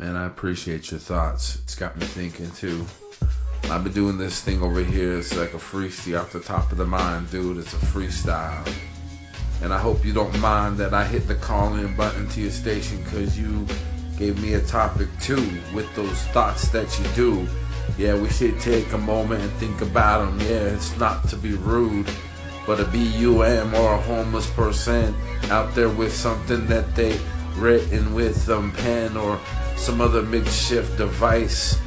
[0.00, 1.60] Man, I appreciate your thoughts.
[1.62, 2.84] It's got me thinking too.
[3.70, 5.16] I've been doing this thing over here.
[5.20, 7.58] It's like a freestyle off the top of the mind, dude.
[7.58, 8.68] It's a freestyle.
[9.62, 12.50] And I hope you don't mind that I hit the call in button to your
[12.50, 13.68] station because you
[14.18, 17.46] gave me a topic too with those thoughts that you do.
[17.96, 20.40] Yeah, we should take a moment and think about them.
[20.40, 22.10] Yeah, it's not to be rude,
[22.66, 25.14] but a BUM or a homeless person
[25.50, 27.16] out there with something that they
[27.54, 29.38] written with a um, pen or
[29.76, 31.78] some other makeshift device,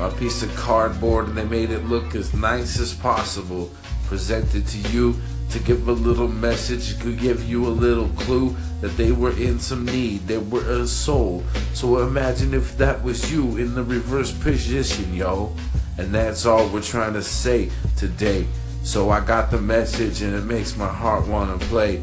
[0.00, 3.70] a piece of cardboard, and they made it look as nice as possible,
[4.06, 5.14] presented to you
[5.50, 9.58] to give a little message, to give you a little clue that they were in
[9.58, 11.44] some need, they were a soul.
[11.74, 15.54] So imagine if that was you in the reverse position, yo.
[15.98, 18.46] And that's all we're trying to say today.
[18.82, 22.02] So I got the message and it makes my heart want to play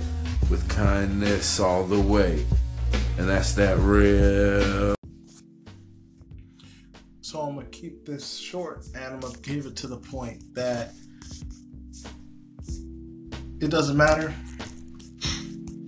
[0.49, 2.45] with kindness all the way.
[3.17, 4.98] And that's that real.
[7.29, 10.95] So I'm gonna keep this short and I'm gonna give it to the point that
[13.61, 14.33] it doesn't matter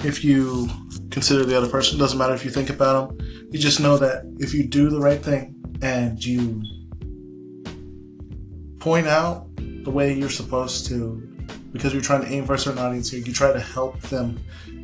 [0.04, 0.70] if you
[1.10, 1.98] consider the other person.
[1.98, 3.48] It doesn't matter if you think about them.
[3.50, 6.62] You just know that if you do the right thing and you
[8.78, 11.28] point out the way you're supposed to,
[11.72, 14.40] because you're trying to aim for a certain audience here, you try to help them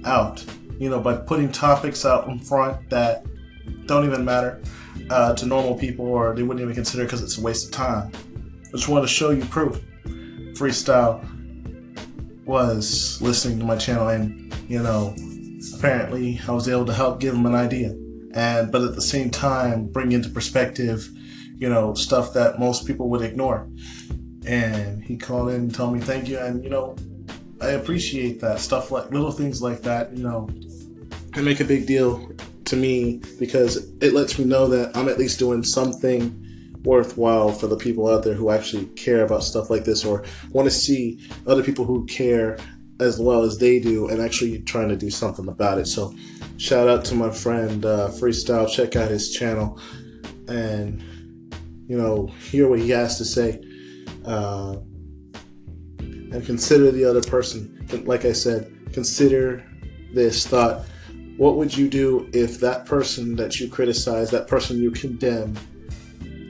[0.05, 0.44] out.
[0.80, 3.27] You know, by putting topics out in front that
[3.86, 4.59] don't even matter
[5.09, 8.11] uh, to normal people or they wouldn't even consider because it's a waste of time.
[8.67, 9.81] I just want to show you proof.
[10.53, 11.23] Freestyle
[12.45, 15.16] was listening to my channel and, you know,
[15.77, 17.95] apparently I was able to help give him an idea.
[18.33, 21.09] And, but at the same time, bring into perspective,
[21.58, 23.67] you know, stuff that most people would ignore.
[24.45, 26.38] And he called in and told me thank you.
[26.38, 26.95] And, you know,
[27.59, 30.47] I appreciate that stuff like little things like that, you know,
[31.31, 32.31] can make a big deal
[32.67, 36.43] to me because it lets me know that I'm at least doing something
[36.83, 40.67] worthwhile for the people out there who actually care about stuff like this or want
[40.67, 42.58] to see other people who care
[42.99, 45.86] as well as they do and actually trying to do something about it.
[45.86, 46.15] So,
[46.58, 48.69] shout out to my friend uh, Freestyle.
[48.69, 49.80] Check out his channel
[50.47, 51.02] and,
[51.87, 53.61] you know, hear what he has to say.
[54.25, 54.77] Uh,
[55.99, 57.86] and consider the other person.
[58.05, 59.63] Like I said, consider
[60.13, 60.86] this thought.
[61.37, 65.55] What would you do if that person that you criticize, that person you condemn,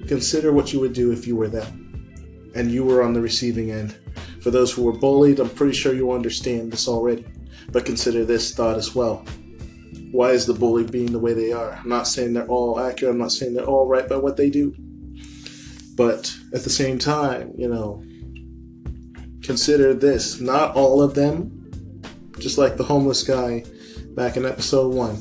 [0.07, 1.83] Consider what you would do if you were them
[2.55, 3.97] and you were on the receiving end.
[4.41, 7.25] For those who were bullied, I'm pretty sure you understand this already,
[7.71, 9.25] but consider this thought as well.
[10.11, 11.73] Why is the bully being the way they are?
[11.73, 14.49] I'm not saying they're all accurate, I'm not saying they're all right by what they
[14.49, 14.73] do.
[15.95, 18.01] But at the same time, you know,
[19.43, 20.39] consider this.
[20.39, 22.01] Not all of them,
[22.39, 23.65] just like the homeless guy
[24.17, 25.15] back in episode one,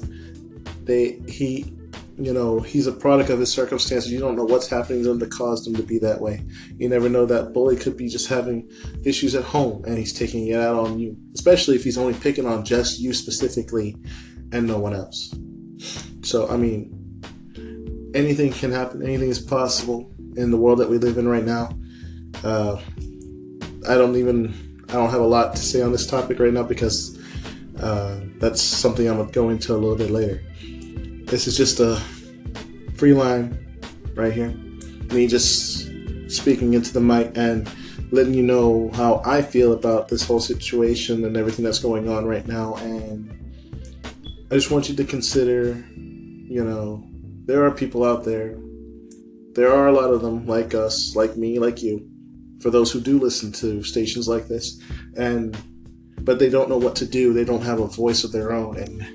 [0.83, 1.73] they he
[2.19, 4.11] you know, he's a product of his circumstances.
[4.11, 6.43] You don't know what's happening to him that caused him to be that way.
[6.79, 8.71] You never know that bully could be just having
[9.05, 12.47] issues at home and he's taking it out on you, especially if he's only picking
[12.47, 13.97] on just you specifically
[14.53, 15.35] and no one else.
[16.23, 16.91] So, I mean,
[18.15, 21.79] anything can happen, anything is possible in the world that we live in right now.
[22.43, 22.81] Uh,
[23.87, 26.63] I don't even, I don't have a lot to say on this topic right now
[26.63, 27.16] because
[27.81, 30.43] uh, that's something I'm going to go into a little bit later.
[31.27, 31.97] This is just a
[32.97, 33.81] free line
[34.15, 34.51] right here.
[35.13, 35.91] Me just
[36.29, 37.71] speaking into the mic and
[38.11, 42.27] letting you know how I feel about this whole situation and everything that's going on
[42.27, 42.75] right now.
[42.77, 43.31] And
[44.51, 47.05] I just want you to consider, you know,
[47.47, 48.57] there are people out there.
[49.53, 52.09] There are a lot of them like us, like me, like you.
[52.61, 54.81] For those who do listen to stations like this,
[55.17, 55.57] and
[56.27, 57.33] but they don't know what to do.
[57.33, 59.07] They don't have a voice of their own, and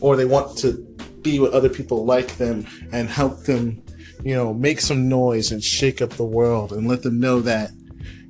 [0.00, 0.74] or they want to
[1.20, 3.82] be with other people like them and help them,
[4.24, 7.70] you know, make some noise and shake up the world and let them know that,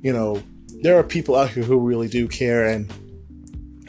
[0.01, 0.43] you know,
[0.81, 2.91] there are people out here who really do care and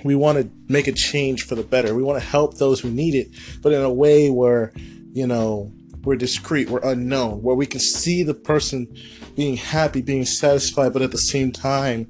[0.05, 1.95] we want to make a change for the better.
[1.95, 3.29] We want to help those who need it,
[3.63, 4.73] but in a way where,
[5.13, 5.73] you know,
[6.05, 8.95] we're discreet, we're unknown, where we can see the person
[9.37, 12.07] being happy, being satisfied, but at the same time,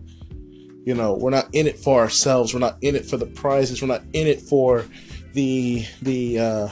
[0.85, 2.53] you know, we're not in it for ourselves.
[2.53, 3.81] We're not in it for the prizes.
[3.81, 4.85] We're not in it for
[5.33, 6.69] the the uh,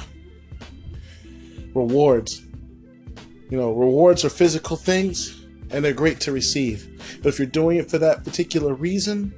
[1.75, 2.43] rewards.
[3.51, 6.89] You know, rewards are physical things and they're great to receive.
[7.23, 9.35] But if you're doing it for that particular reason,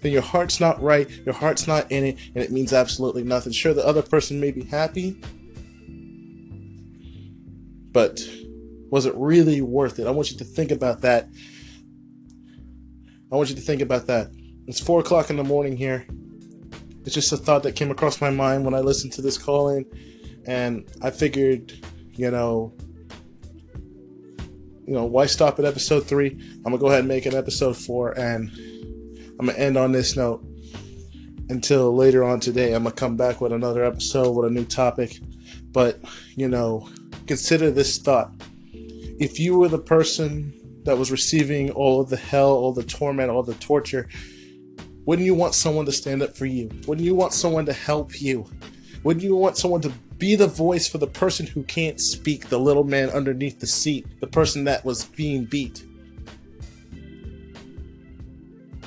[0.00, 3.52] then your heart's not right, your heart's not in it, and it means absolutely nothing.
[3.52, 5.20] Sure, the other person may be happy,
[7.92, 8.20] but
[8.90, 10.06] was it really worth it?
[10.06, 11.28] I want you to think about that.
[13.32, 14.30] I want you to think about that.
[14.66, 16.06] It's four o'clock in the morning here.
[17.06, 19.70] It's just a thought that came across my mind when I listened to this call
[19.70, 19.86] in
[20.46, 21.72] And I figured,
[22.12, 22.74] you know,
[24.86, 26.30] you know, why stop at episode three?
[26.56, 28.50] I'm gonna go ahead and make an episode four, and
[29.40, 30.44] I'm gonna end on this note
[31.48, 32.74] until later on today.
[32.74, 35.20] I'm gonna come back with another episode with a new topic.
[35.70, 36.00] But,
[36.36, 36.86] you know,
[37.26, 38.32] consider this thought.
[38.74, 40.52] If you were the person
[40.84, 44.08] that was receiving all of the hell, all the torment, all the torture,
[45.04, 46.70] wouldn't you want someone to stand up for you?
[46.86, 48.46] Wouldn't you want someone to help you?
[49.02, 52.58] Wouldn't you want someone to be the voice for the person who can't speak, the
[52.58, 55.84] little man underneath the seat, the person that was being beat?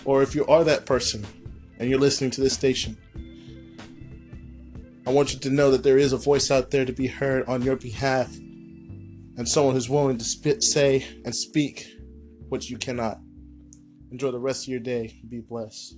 [0.06, 1.26] Or if you are that person
[1.80, 2.98] and you're listening to this station,
[5.06, 7.46] I want you to know that there is a voice out there to be heard
[7.48, 8.34] on your behalf
[9.38, 11.88] and someone who's willing to spit, say and speak
[12.50, 13.20] what you cannot.
[14.12, 15.20] Enjoy the rest of your day.
[15.30, 15.96] Be blessed.